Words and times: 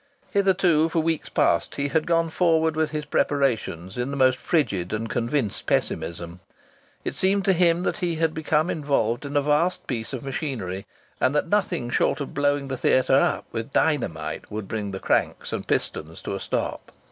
Hitherto, 0.31 0.89
for 0.89 0.99
weeks 0.99 1.29
past, 1.29 1.75
he 1.75 1.89
had 1.89 2.07
gone 2.07 2.31
forward 2.31 2.75
with 2.75 2.89
his 2.89 3.05
preparations 3.05 3.99
in 3.99 4.09
the 4.09 4.17
most 4.17 4.39
frigid 4.39 4.93
and 4.93 5.07
convinced 5.07 5.67
pessimism. 5.67 6.39
It 7.03 7.13
seemed 7.13 7.45
to 7.45 7.53
him 7.53 7.83
that 7.83 7.97
he 7.97 8.15
had 8.15 8.33
become 8.33 8.71
involved 8.71 9.27
in 9.27 9.37
a 9.37 9.43
vast 9.43 9.85
piece 9.85 10.11
of 10.11 10.23
machinery, 10.23 10.87
and 11.19 11.35
that 11.35 11.49
nothing 11.49 11.91
short 11.91 12.19
of 12.19 12.33
blowing 12.33 12.67
the 12.67 12.77
theatre 12.77 13.13
up 13.19 13.45
with 13.51 13.73
dynamite 13.73 14.49
would 14.49 14.67
bring 14.67 14.89
the 14.89 14.99
cranks 14.99 15.53
and 15.53 15.67
pistons 15.67 16.23
to 16.23 16.33
a 16.33 16.39
stop. 16.39 16.91